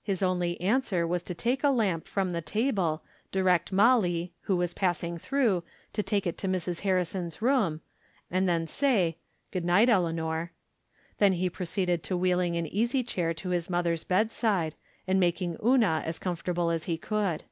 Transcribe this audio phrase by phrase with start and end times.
[0.00, 4.72] His only answer was to take a lamp from the table, direct MoUie, who was
[4.72, 6.80] passing through, to take it to Mrs.
[6.80, 7.82] Harrison's room,
[8.30, 9.18] and then say,"
[9.52, 10.52] Good night, Eleanor."
[11.18, 14.76] Then he proceeded to wheehng an easy chair to his i*other's bedside,
[15.06, 17.42] and making Una as comfortable as he could.